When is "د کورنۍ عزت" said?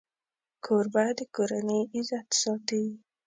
1.17-2.27